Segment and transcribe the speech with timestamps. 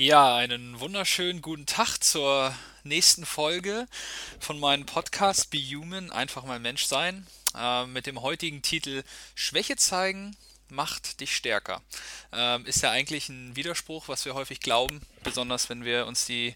[0.00, 2.54] Ja, einen wunderschönen guten Tag zur
[2.84, 3.88] nächsten Folge
[4.38, 9.02] von meinem Podcast Be Human, einfach mal Mensch sein, äh, mit dem heutigen Titel
[9.34, 10.36] Schwäche zeigen
[10.68, 11.82] macht dich stärker.
[12.32, 16.54] Ähm, ist ja eigentlich ein Widerspruch, was wir häufig glauben, besonders wenn wir uns die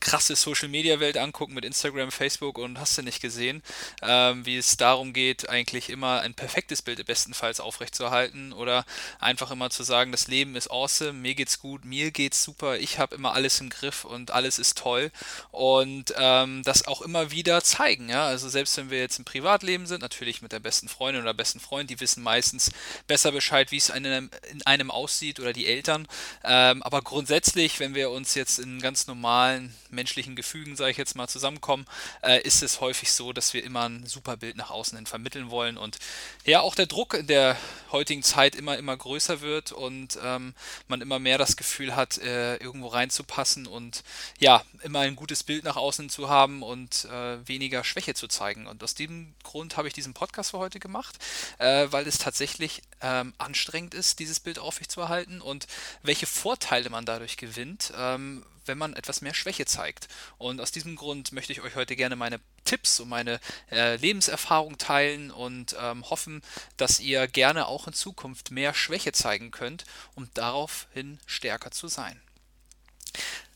[0.00, 3.62] krasse Social Media Welt angucken mit Instagram, Facebook und hast du nicht gesehen,
[4.02, 8.84] ähm, wie es darum geht, eigentlich immer ein perfektes Bild bestenfalls aufrechtzuerhalten oder
[9.18, 12.98] einfach immer zu sagen, das Leben ist awesome, mir geht's gut, mir geht's super, ich
[12.98, 15.10] habe immer alles im Griff und alles ist toll.
[15.50, 19.86] Und ähm, das auch immer wieder zeigen, ja, also selbst wenn wir jetzt im Privatleben
[19.86, 22.70] sind, natürlich mit der besten Freundin oder besten Freund, die wissen meistens
[23.06, 26.06] besser Bescheid, wie es in einem, in einem aussieht oder die Eltern,
[26.44, 31.16] ähm, aber grundsätzlich, wenn wir uns jetzt in ganz normalen menschlichen Gefügen, sage ich jetzt
[31.16, 31.86] mal, zusammenkommen,
[32.22, 35.50] äh, ist es häufig so, dass wir immer ein super Bild nach außen hin vermitteln
[35.50, 35.98] wollen und
[36.44, 37.56] ja, auch der Druck in der
[37.90, 40.54] heutigen Zeit immer, immer größer wird und ähm,
[40.86, 44.04] man immer mehr das Gefühl hat, äh, irgendwo reinzupassen und
[44.38, 48.66] ja, immer ein gutes Bild nach außen zu haben und äh, weniger Schwäche zu zeigen.
[48.66, 51.16] Und aus diesem Grund habe ich diesen Podcast für heute gemacht,
[51.58, 55.66] äh, weil es tatsächlich ähm, anstrengend ist, dieses Bild aufrechtzuerhalten und
[56.02, 60.08] welche Vorteile man dadurch gewinnt, ähm, wenn man etwas mehr Schwäche zeigt.
[60.38, 64.78] Und aus diesem Grund möchte ich euch heute gerne meine Tipps und meine äh, Lebenserfahrung
[64.78, 66.42] teilen und ähm, hoffen,
[66.76, 72.20] dass ihr gerne auch in Zukunft mehr Schwäche zeigen könnt, um daraufhin stärker zu sein.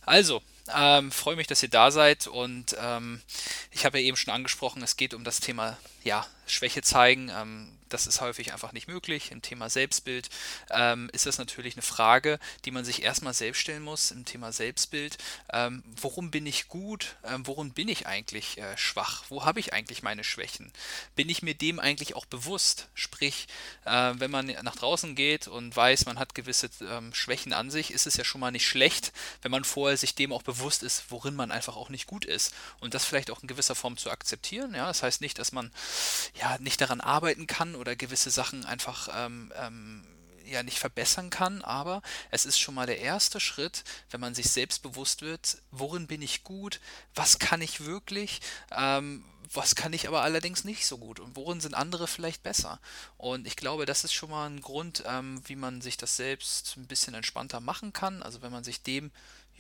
[0.02, 0.42] Also,
[0.74, 3.20] ähm, freue mich, dass ihr da seid und ähm,
[3.70, 7.30] ich habe ja eben schon angesprochen, es geht um das Thema ja, Schwäche zeigen.
[7.34, 9.30] Ähm, das ist häufig einfach nicht möglich.
[9.30, 10.30] Im Thema Selbstbild
[10.70, 14.10] ähm, ist das natürlich eine Frage, die man sich erstmal selbst stellen muss.
[14.10, 15.18] Im Thema Selbstbild,
[15.52, 17.16] ähm, worum bin ich gut?
[17.24, 19.24] Ähm, worum bin ich eigentlich äh, schwach?
[19.28, 20.72] Wo habe ich eigentlich meine Schwächen?
[21.16, 22.88] Bin ich mir dem eigentlich auch bewusst?
[22.94, 23.48] Sprich,
[23.84, 27.92] äh, wenn man nach draußen geht und weiß, man hat gewisse ähm, Schwächen an sich,
[27.92, 31.04] ist es ja schon mal nicht schlecht, wenn man vorher sich dem auch bewusst ist,
[31.10, 32.54] worin man einfach auch nicht gut ist.
[32.78, 34.74] Und das vielleicht auch in gewisser Form zu akzeptieren.
[34.74, 34.86] Ja?
[34.86, 35.70] Das heißt nicht, dass man
[36.40, 40.06] ja nicht daran arbeiten kann oder gewisse Sachen einfach ähm, ähm,
[40.44, 44.50] ja nicht verbessern kann, aber es ist schon mal der erste Schritt, wenn man sich
[44.50, 46.80] selbst bewusst wird, worin bin ich gut,
[47.14, 48.40] was kann ich wirklich,
[48.72, 52.78] ähm, was kann ich aber allerdings nicht so gut und worin sind andere vielleicht besser.
[53.16, 56.76] Und ich glaube, das ist schon mal ein Grund, ähm, wie man sich das selbst
[56.76, 58.22] ein bisschen entspannter machen kann.
[58.22, 59.10] Also wenn man sich dem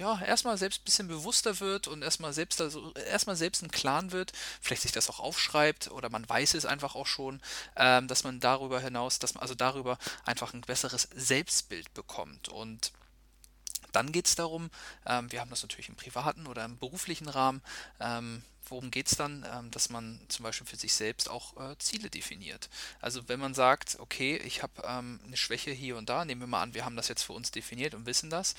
[0.00, 4.12] ja, erstmal selbst ein bisschen bewusster wird und erstmal selbst, also erstmal selbst im Klaren
[4.12, 7.42] wird, vielleicht sich das auch aufschreibt oder man weiß es einfach auch schon,
[7.76, 12.48] ähm, dass man darüber hinaus, dass man also darüber einfach ein besseres Selbstbild bekommt.
[12.48, 12.92] Und
[13.92, 14.70] dann geht es darum,
[15.04, 17.60] ähm, wir haben das natürlich im privaten oder im beruflichen Rahmen,
[18.00, 19.46] ähm, worum geht es dann?
[19.52, 22.68] Ähm, dass man zum Beispiel für sich selbst auch äh, Ziele definiert.
[23.00, 26.46] Also wenn man sagt, okay, ich habe ähm, eine Schwäche hier und da, nehmen wir
[26.46, 28.54] mal an, wir haben das jetzt für uns definiert und wissen das.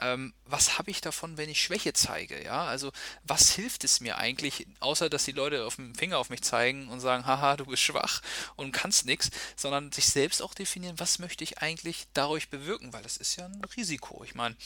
[0.00, 2.42] Ähm, was habe ich davon, wenn ich Schwäche zeige?
[2.42, 2.92] Ja, also
[3.24, 6.88] was hilft es mir eigentlich, außer dass die Leute auf dem Finger auf mich zeigen
[6.88, 8.22] und sagen, haha, du bist schwach
[8.56, 13.02] und kannst nichts, sondern sich selbst auch definieren, was möchte ich eigentlich dadurch bewirken, weil
[13.02, 14.24] das ist ja ein Risiko.
[14.24, 14.56] Ich meine,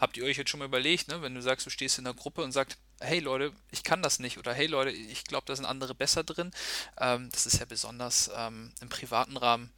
[0.00, 2.14] habt ihr euch jetzt schon mal überlegt, ne, wenn du sagst, du stehst in der
[2.14, 5.56] Gruppe und sagst, hey Leute, ich kann das nicht oder hey Leute, ich glaube, da
[5.56, 6.50] sind andere besser drin.
[6.98, 9.72] Ähm, das ist ja besonders ähm, im privaten Rahmen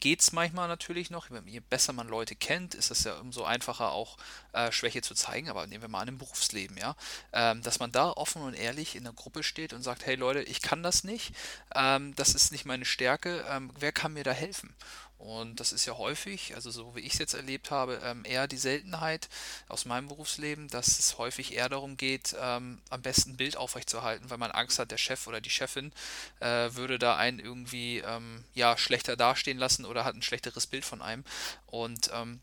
[0.00, 1.28] geht es manchmal natürlich noch.
[1.46, 4.16] Je besser man Leute kennt, ist es ja umso einfacher auch
[4.52, 5.48] äh, Schwäche zu zeigen.
[5.48, 6.94] Aber nehmen wir mal an im Berufsleben, ja,
[7.32, 10.42] ähm, dass man da offen und ehrlich in der Gruppe steht und sagt, hey Leute,
[10.42, 11.34] ich kann das nicht,
[11.74, 14.74] ähm, das ist nicht meine Stärke, ähm, wer kann mir da helfen?
[15.18, 18.46] Und das ist ja häufig, also so wie ich es jetzt erlebt habe, ähm, eher
[18.46, 19.30] die Seltenheit
[19.66, 24.30] aus meinem Berufsleben, dass es häufig eher darum geht, ähm, am besten ein Bild aufrechtzuerhalten,
[24.30, 25.92] weil man Angst hat, der Chef oder die Chefin
[26.40, 30.84] äh, würde da einen irgendwie ähm, ja, schlechter dastehen lassen oder hat ein schlechteres Bild
[30.84, 31.24] von einem.
[31.66, 32.40] Und ähm,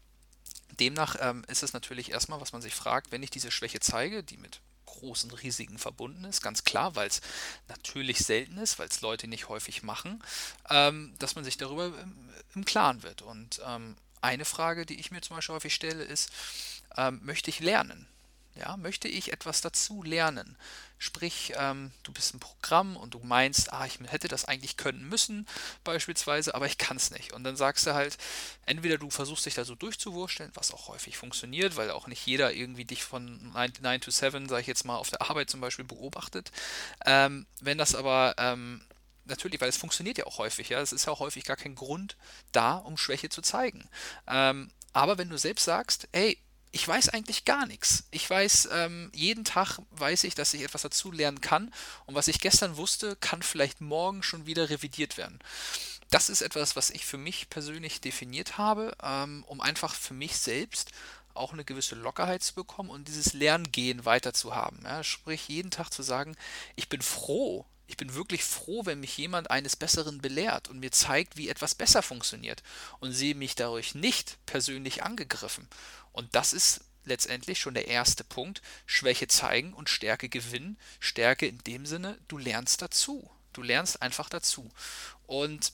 [0.79, 4.23] demnach ähm, ist es natürlich erstmal, was man sich fragt, wenn ich diese Schwäche zeige,
[4.23, 7.21] die mit großen Risiken verbunden ist, ganz klar, weil es
[7.67, 10.23] natürlich selten ist, weil es Leute nicht häufig machen,
[10.69, 11.91] ähm, dass man sich darüber
[12.55, 13.21] im, Klaren wird.
[13.21, 16.31] Und ähm, eine Frage, die ich mir zum Beispiel häufig stelle, ist,
[17.21, 18.07] möchte ich lernen?
[18.55, 20.55] Ja, möchte ich etwas dazu lernen?
[20.99, 25.09] Sprich, ähm, du bist ein Programm und du meinst, ah, ich hätte das eigentlich können
[25.09, 25.47] müssen,
[25.83, 27.33] beispielsweise, aber ich kann es nicht.
[27.33, 28.17] Und dann sagst du halt,
[28.65, 32.53] entweder du versuchst dich da so durchzuwursteln, was auch häufig funktioniert, weil auch nicht jeder
[32.53, 35.85] irgendwie dich von 9, to 7, sage ich jetzt mal, auf der Arbeit zum Beispiel
[35.85, 36.51] beobachtet.
[37.05, 38.85] Ähm, wenn das aber ähm,
[39.25, 41.75] natürlich, weil es funktioniert ja auch häufig, ja, es ist ja auch häufig gar kein
[41.75, 42.17] Grund
[42.51, 43.89] da, um Schwäche zu zeigen.
[44.27, 46.37] Ähm, aber wenn du selbst sagst, ey,
[46.73, 48.03] ich weiß eigentlich gar nichts.
[48.09, 51.71] Ich weiß, ähm, jeden Tag weiß ich, dass ich etwas dazu lernen kann
[52.07, 55.37] und was ich gestern wusste, kann vielleicht morgen schon wieder revidiert werden.
[56.09, 60.35] Das ist etwas, was ich für mich persönlich definiert habe, ähm, um einfach für mich
[60.35, 60.91] selbst
[61.35, 64.79] auch eine gewisse Lockerheit zu bekommen und dieses Lerngehen weiter zu haben.
[64.83, 66.35] Ja, sprich, jeden Tag zu sagen,
[66.75, 70.91] ich bin froh, ich bin wirklich froh, wenn mich jemand eines Besseren belehrt und mir
[70.91, 72.63] zeigt, wie etwas besser funktioniert
[72.99, 75.67] und sehe mich dadurch nicht persönlich angegriffen.
[76.13, 78.61] Und das ist letztendlich schon der erste Punkt.
[78.85, 80.77] Schwäche zeigen und Stärke gewinnen.
[80.99, 83.29] Stärke in dem Sinne, du lernst dazu.
[83.51, 84.71] Du lernst einfach dazu.
[85.27, 85.73] Und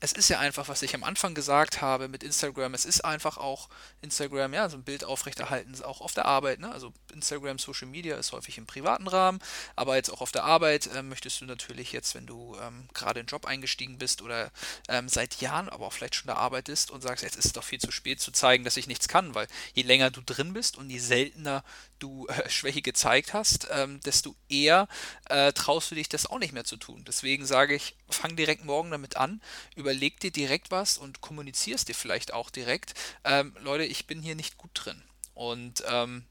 [0.00, 3.36] es ist ja einfach, was ich am Anfang gesagt habe mit Instagram, es ist einfach
[3.36, 3.68] auch
[4.00, 6.70] Instagram, ja, so ein Bild aufrechterhalten, auch auf der Arbeit, ne?
[6.70, 9.40] Also Instagram, Social Media ist häufig im privaten Rahmen,
[9.76, 13.20] aber jetzt auch auf der Arbeit äh, möchtest du natürlich jetzt, wenn du ähm, gerade
[13.20, 14.50] in den Job eingestiegen bist oder
[14.88, 17.64] ähm, seit Jahren, aber auch vielleicht schon da arbeitest und sagst, jetzt ist es doch
[17.64, 20.76] viel zu spät zu zeigen, dass ich nichts kann, weil je länger du drin bist
[20.76, 21.64] und je seltener
[21.98, 24.88] du äh, Schwäche gezeigt hast, ähm, desto eher
[25.28, 27.04] äh, traust du dich das auch nicht mehr zu tun.
[27.06, 29.40] Deswegen sage ich, fang direkt morgen damit an,
[29.82, 32.94] überleg dir direkt was und kommunizierst dir vielleicht auch direkt,
[33.24, 35.02] ähm, Leute, ich bin hier nicht gut drin.
[35.34, 36.24] Und ähm,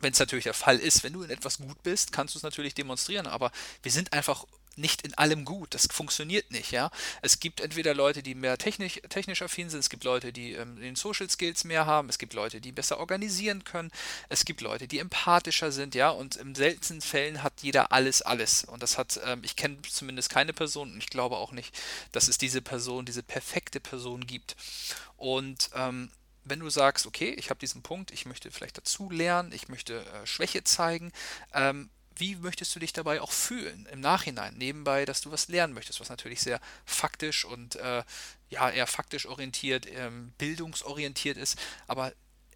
[0.00, 2.44] wenn es natürlich der Fall ist, wenn du in etwas gut bist, kannst du es
[2.44, 3.50] natürlich demonstrieren, aber
[3.82, 4.44] wir sind einfach
[4.78, 5.74] nicht in allem gut.
[5.74, 6.90] Das funktioniert nicht, ja.
[7.22, 10.76] Es gibt entweder Leute, die mehr technisch, technisch affin sind, es gibt Leute, die ähm,
[10.76, 13.90] den Social Skills mehr haben, es gibt Leute, die besser organisieren können,
[14.28, 18.64] es gibt Leute, die empathischer sind, ja, und in seltenen Fällen hat jeder alles, alles.
[18.64, 21.78] Und das hat, ähm, ich kenne zumindest keine Person und ich glaube auch nicht,
[22.12, 24.56] dass es diese Person, diese perfekte Person gibt.
[25.16, 26.10] Und ähm,
[26.44, 30.00] wenn du sagst, okay, ich habe diesen Punkt, ich möchte vielleicht dazu lernen, ich möchte
[30.00, 31.12] äh, Schwäche zeigen,
[31.52, 35.74] ähm, wie möchtest du dich dabei auch fühlen im Nachhinein, nebenbei, dass du was lernen
[35.74, 38.02] möchtest, was natürlich sehr faktisch und äh,
[38.50, 42.12] ja, eher faktisch orientiert, ähm, bildungsorientiert ist, aber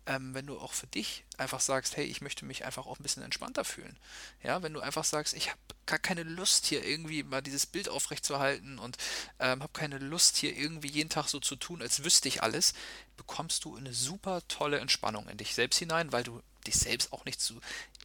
[0.07, 3.03] ähm, wenn du auch für dich einfach sagst, hey, ich möchte mich einfach auch ein
[3.03, 3.97] bisschen entspannter fühlen.
[4.43, 7.89] Ja, wenn du einfach sagst, ich habe gar keine Lust hier irgendwie mal dieses Bild
[7.89, 8.97] aufrechtzuerhalten und
[9.39, 12.75] ähm, habe keine Lust hier irgendwie jeden Tag so zu tun, als wüsste ich alles,
[13.17, 17.25] bekommst du eine super tolle Entspannung in dich selbst hinein, weil du dich selbst auch
[17.25, 17.61] nicht zu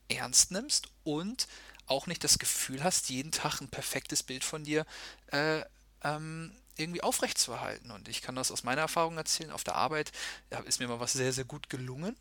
[0.10, 1.48] ernst nimmst und
[1.86, 4.86] auch nicht das Gefühl hast, jeden Tag ein perfektes Bild von dir
[5.32, 5.62] äh,
[6.04, 7.92] ähm, irgendwie aufrechtzuerhalten.
[7.92, 9.52] Und ich kann das aus meiner Erfahrung erzählen.
[9.52, 10.12] Auf der Arbeit
[10.52, 12.16] ja, ist mir mal was sehr, sehr gut gelungen.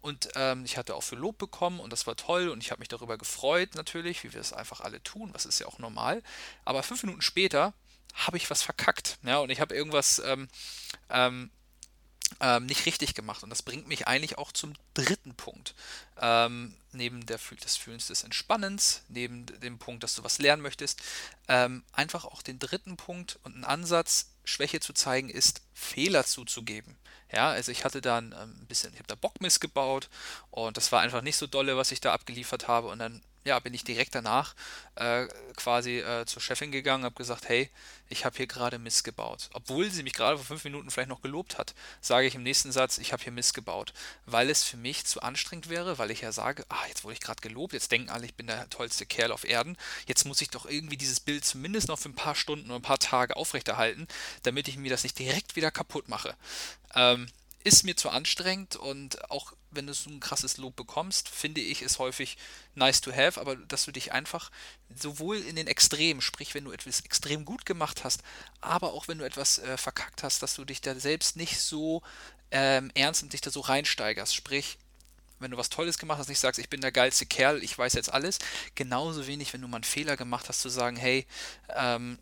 [0.00, 2.80] Und ähm, ich hatte auch für Lob bekommen und das war toll und ich habe
[2.80, 6.22] mich darüber gefreut natürlich, wie wir es einfach alle tun, was ist ja auch normal.
[6.64, 7.74] Aber fünf Minuten später
[8.14, 9.18] habe ich was verkackt.
[9.22, 10.48] Ja, und ich habe irgendwas ähm,
[11.10, 11.50] ähm,
[12.40, 13.42] ähm, nicht richtig gemacht.
[13.42, 15.74] Und das bringt mich eigentlich auch zum dritten Punkt.
[16.20, 21.00] Ähm, neben der, des Fühlens des Entspannens, neben dem Punkt, dass du was lernen möchtest,
[21.48, 26.96] ähm, einfach auch den dritten Punkt und einen Ansatz, Schwäche zu zeigen, ist Fehler zuzugeben.
[27.30, 30.08] Ja, also ich hatte da ein ähm, bisschen, ich habe da Bockmist gebaut
[30.50, 32.88] und das war einfach nicht so dolle, was ich da abgeliefert habe.
[32.88, 34.54] Und dann ja, bin ich direkt danach
[34.94, 37.70] äh, quasi äh, zur Chefin gegangen, habe gesagt, hey,
[38.08, 39.50] ich habe hier gerade Mist gebaut.
[39.52, 42.72] Obwohl sie mich gerade vor fünf Minuten vielleicht noch gelobt hat, sage ich im nächsten
[42.72, 43.92] Satz, ich habe hier Mist gebaut,
[44.26, 47.20] weil es für mich zu anstrengend wäre, weil ich ja sage, ah, jetzt wurde ich
[47.20, 50.50] gerade gelobt, jetzt denken alle, ich bin der tollste Kerl auf Erden, jetzt muss ich
[50.50, 54.06] doch irgendwie dieses Bild zumindest noch für ein paar Stunden oder ein paar Tage aufrechterhalten,
[54.42, 56.34] damit ich mir das nicht direkt wieder kaputt mache.
[56.94, 57.28] Ähm,
[57.68, 61.82] ist mir zu anstrengend und auch wenn du so ein krasses Lob bekommst, finde ich
[61.82, 62.38] es häufig
[62.74, 64.50] nice to have, aber dass du dich einfach
[64.94, 68.22] sowohl in den Extremen, sprich wenn du etwas extrem gut gemacht hast,
[68.62, 72.02] aber auch wenn du etwas äh, verkackt hast, dass du dich da selbst nicht so
[72.50, 74.78] ähm, ernst und dich da so reinsteigerst, sprich
[75.40, 77.92] wenn du was Tolles gemacht hast, nicht sagst, ich bin der geilste Kerl, ich weiß
[77.92, 78.40] jetzt alles.
[78.74, 81.26] Genauso wenig, wenn du mal einen Fehler gemacht hast, zu sagen, hey,
[81.76, 82.18] ähm,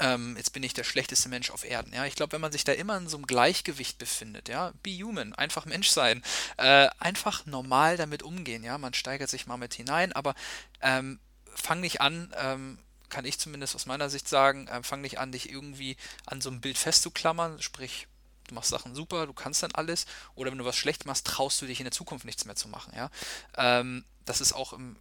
[0.00, 1.92] ähm, jetzt bin ich der schlechteste Mensch auf Erden.
[1.92, 4.90] Ja, ich glaube, wenn man sich da immer in so einem Gleichgewicht befindet, ja, be
[5.02, 6.22] human, einfach Mensch sein,
[6.56, 8.64] äh, einfach normal damit umgehen.
[8.64, 10.34] Ja, man steigert sich mal mit hinein, aber
[10.80, 11.20] ähm,
[11.54, 12.32] fang nicht an.
[12.36, 12.78] Ähm,
[13.08, 16.50] kann ich zumindest aus meiner Sicht sagen, äh, fang nicht an, dich irgendwie an so
[16.50, 18.08] einem Bild festzuklammern, sprich,
[18.48, 21.60] du machst Sachen super, du kannst dann alles, oder wenn du was schlecht machst, traust
[21.62, 23.10] du dich in der Zukunft nichts mehr zu machen, ja.
[23.56, 24.96] Ähm, das ist auch im,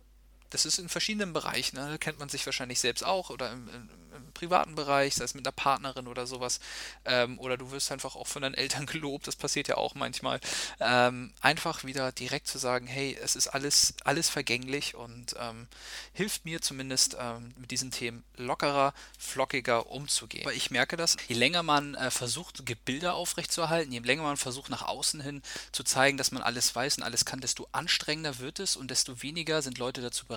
[0.50, 1.90] das ist in verschiedenen Bereichen, ne?
[1.90, 3.90] da kennt man sich wahrscheinlich selbst auch, oder im, im
[4.36, 6.60] privaten Bereich, sei es mit einer Partnerin oder sowas,
[7.06, 10.40] ähm, oder du wirst einfach auch von deinen Eltern gelobt, das passiert ja auch manchmal,
[10.80, 15.68] ähm, einfach wieder direkt zu sagen, hey, es ist alles, alles vergänglich und ähm,
[16.14, 20.46] hilft mir zumindest ähm, mit diesen Themen lockerer, flockiger umzugehen.
[20.46, 24.70] Aber ich merke das, je länger man äh, versucht, Bilder aufrechtzuerhalten, je länger man versucht,
[24.70, 28.60] nach außen hin zu zeigen, dass man alles weiß und alles kann, desto anstrengender wird
[28.60, 30.35] es und desto weniger sind Leute dazu bereit,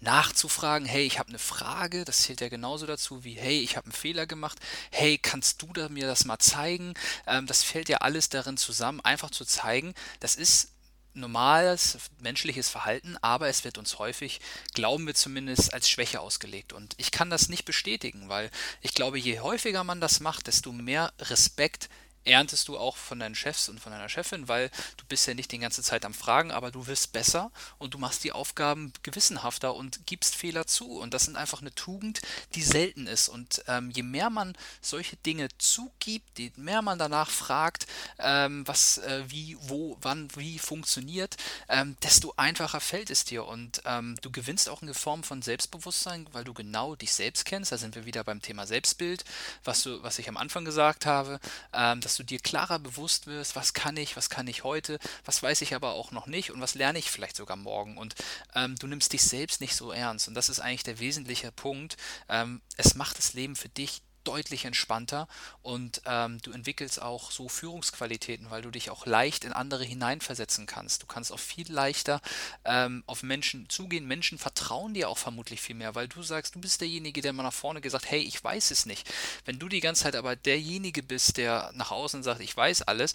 [0.00, 3.76] nachzufragen, hey, ich habe eine Frage, das zählt ja genauso dazu, dazu wie, hey, ich
[3.76, 4.58] habe einen Fehler gemacht,
[4.90, 6.94] hey, kannst du da mir das mal zeigen?
[7.26, 10.70] Ähm, das fällt ja alles darin zusammen, einfach zu zeigen, das ist
[11.12, 14.40] normales menschliches Verhalten, aber es wird uns häufig,
[14.72, 16.72] glauben wir zumindest, als Schwäche ausgelegt.
[16.72, 18.50] Und ich kann das nicht bestätigen, weil
[18.80, 21.88] ich glaube, je häufiger man das macht, desto mehr Respekt
[22.24, 25.52] erntest du auch von deinen Chefs und von deiner Chefin, weil du bist ja nicht
[25.52, 29.74] die ganze Zeit am Fragen, aber du wirst besser und du machst die Aufgaben gewissenhafter
[29.74, 30.98] und gibst Fehler zu.
[30.98, 32.20] Und das sind einfach eine Tugend,
[32.54, 33.28] die selten ist.
[33.28, 37.86] Und ähm, je mehr man solche Dinge zugibt, je mehr man danach fragt,
[38.18, 41.36] ähm, was, äh, wie, wo, wann, wie funktioniert,
[41.68, 43.44] ähm, desto einfacher fällt es dir.
[43.44, 47.72] Und ähm, du gewinnst auch eine Form von Selbstbewusstsein, weil du genau dich selbst kennst.
[47.72, 49.24] Da sind wir wieder beim Thema Selbstbild,
[49.64, 51.40] was, du, was ich am Anfang gesagt habe,
[51.72, 55.42] ähm, dass du dir klarer bewusst wirst, was kann ich, was kann ich heute, was
[55.42, 57.98] weiß ich aber auch noch nicht und was lerne ich vielleicht sogar morgen.
[57.98, 58.14] Und
[58.54, 60.28] ähm, du nimmst dich selbst nicht so ernst.
[60.28, 61.96] Und das ist eigentlich der wesentliche Punkt.
[62.28, 65.28] Ähm, es macht das Leben für dich deutlich entspannter
[65.62, 70.66] und ähm, du entwickelst auch so Führungsqualitäten, weil du dich auch leicht in andere hineinversetzen
[70.66, 71.02] kannst.
[71.02, 72.20] Du kannst auch viel leichter
[72.64, 74.06] ähm, auf Menschen zugehen.
[74.06, 77.42] Menschen vertrauen dir auch vermutlich viel mehr, weil du sagst, du bist derjenige, der mal
[77.42, 79.10] nach vorne gesagt, hey, ich weiß es nicht.
[79.44, 83.12] Wenn du die ganze Zeit aber derjenige bist, der nach außen sagt, ich weiß alles,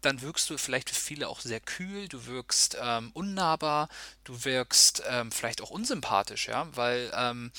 [0.00, 3.88] dann wirkst du vielleicht für viele auch sehr kühl, du wirkst ähm, unnahbar,
[4.24, 7.52] du wirkst ähm, vielleicht auch unsympathisch, ja, weil ähm,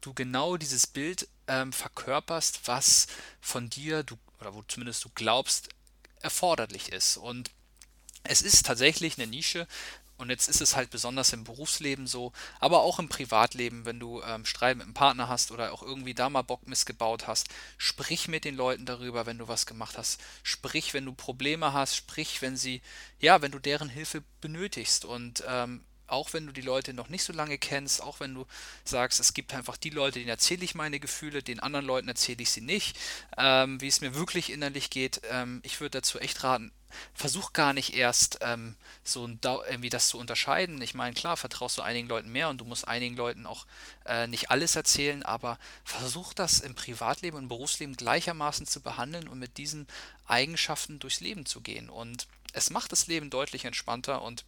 [0.00, 3.06] du genau dieses Bild ähm, verkörperst, was
[3.40, 5.68] von dir, du, oder wo zumindest du glaubst,
[6.20, 7.16] erforderlich ist.
[7.16, 7.50] Und
[8.24, 9.66] es ist tatsächlich eine Nische,
[10.18, 14.22] und jetzt ist es halt besonders im Berufsleben so, aber auch im Privatleben, wenn du
[14.22, 18.26] ähm, Streit mit einem Partner hast oder auch irgendwie da mal Bock missgebaut hast, sprich
[18.26, 20.20] mit den Leuten darüber, wenn du was gemacht hast.
[20.42, 22.80] Sprich, wenn du Probleme hast, sprich, wenn sie,
[23.20, 25.04] ja, wenn du deren Hilfe benötigst.
[25.04, 28.46] Und ähm, auch wenn du die Leute noch nicht so lange kennst, auch wenn du
[28.84, 32.42] sagst, es gibt einfach die Leute, denen erzähle ich meine Gefühle, den anderen Leuten erzähle
[32.42, 32.96] ich sie nicht,
[33.36, 36.72] ähm, wie es mir wirklich innerlich geht, ähm, ich würde dazu echt raten,
[37.14, 40.80] versuch gar nicht erst ähm, so irgendwie das zu unterscheiden.
[40.82, 43.66] Ich meine, klar, vertraust du einigen Leuten mehr und du musst einigen Leuten auch
[44.04, 49.38] äh, nicht alles erzählen, aber versuch das im Privatleben und Berufsleben gleichermaßen zu behandeln und
[49.38, 49.86] mit diesen
[50.26, 51.90] Eigenschaften durchs Leben zu gehen.
[51.90, 54.44] Und es macht das Leben deutlich entspannter und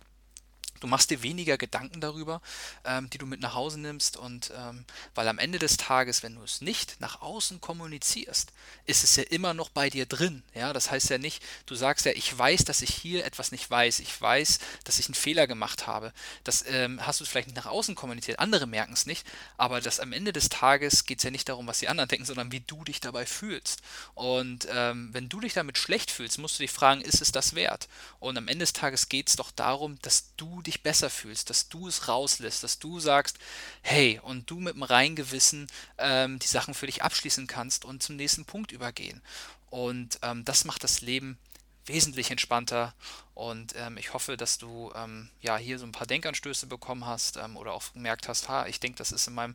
[0.80, 2.40] Du machst dir weniger Gedanken darüber,
[2.84, 6.34] ähm, die du mit nach Hause nimmst und ähm, weil am Ende des Tages, wenn
[6.34, 8.52] du es nicht nach außen kommunizierst,
[8.86, 10.42] ist es ja immer noch bei dir drin.
[10.54, 13.70] Ja, das heißt ja nicht, du sagst ja, ich weiß, dass ich hier etwas nicht
[13.70, 16.12] weiß, ich weiß, dass ich einen Fehler gemacht habe.
[16.44, 20.00] Das ähm, hast du vielleicht nicht nach außen kommuniziert, andere merken es nicht, aber das
[20.00, 22.60] am Ende des Tages geht es ja nicht darum, was die anderen denken, sondern wie
[22.60, 23.82] du dich dabei fühlst.
[24.14, 27.54] Und ähm, wenn du dich damit schlecht fühlst, musst du dich fragen, ist es das
[27.54, 27.88] wert?
[28.20, 31.68] Und am Ende des Tages geht es doch darum, dass du dich besser fühlst, dass
[31.68, 33.38] du es rauslässt, dass du sagst,
[33.82, 35.66] hey, und du mit dem reinen Gewissen
[35.98, 39.22] ähm, die Sachen für dich abschließen kannst und zum nächsten Punkt übergehen.
[39.70, 41.38] Und ähm, das macht das Leben
[41.86, 42.94] wesentlich entspannter
[43.34, 47.36] und ähm, ich hoffe, dass du ähm, ja hier so ein paar Denkanstöße bekommen hast
[47.36, 49.54] ähm, oder auch gemerkt hast, ha, ich denke, das ist in meinem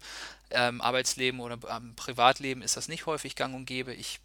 [0.50, 3.93] ähm, Arbeitsleben oder ähm, Privatleben ist das nicht häufig gang und gäbe.
[3.93, 4.20] Ich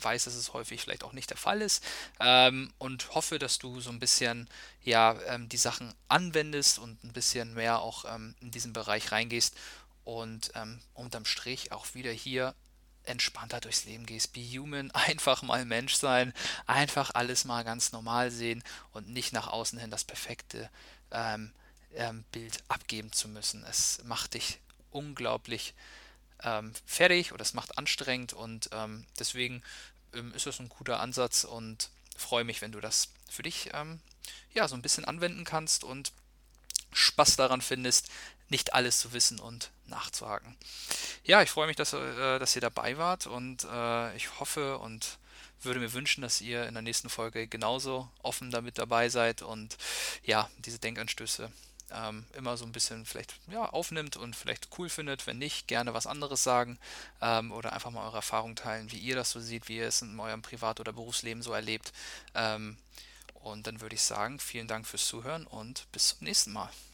[0.00, 1.84] weiß, dass es häufig vielleicht auch nicht der Fall ist
[2.20, 4.48] ähm, und hoffe, dass du so ein bisschen
[4.82, 9.56] ja ähm, die Sachen anwendest und ein bisschen mehr auch ähm, in diesen Bereich reingehst
[10.04, 12.54] und ähm, unterm Strich auch wieder hier
[13.04, 14.32] entspannter durchs Leben gehst.
[14.32, 16.32] Be human, einfach mal Mensch sein,
[16.66, 20.70] einfach alles mal ganz normal sehen und nicht nach außen hin das perfekte
[21.10, 21.52] ähm,
[21.94, 23.64] ähm, Bild abgeben zu müssen.
[23.64, 25.74] Es macht dich unglaublich
[26.44, 29.62] ähm, fertig oder es macht anstrengend und ähm, deswegen
[30.14, 34.00] ähm, ist das ein guter Ansatz und freue mich, wenn du das für dich ähm,
[34.54, 36.12] ja so ein bisschen anwenden kannst und
[36.92, 38.08] Spaß daran findest,
[38.48, 40.56] nicht alles zu wissen und nachzuhaken.
[41.24, 45.18] Ja, ich freue mich, dass, äh, dass ihr dabei wart und äh, ich hoffe und
[45.62, 49.76] würde mir wünschen, dass ihr in der nächsten Folge genauso offen damit dabei seid und
[50.24, 51.50] ja, diese Denkanstöße
[51.94, 55.26] ähm, immer so ein bisschen vielleicht ja, aufnimmt und vielleicht cool findet.
[55.26, 56.78] Wenn nicht, gerne was anderes sagen
[57.20, 60.02] ähm, oder einfach mal eure Erfahrung teilen, wie ihr das so seht, wie ihr es
[60.02, 61.92] in eurem Privat- oder Berufsleben so erlebt.
[62.34, 62.76] Ähm,
[63.34, 66.70] und dann würde ich sagen, vielen Dank fürs Zuhören und bis zum nächsten Mal.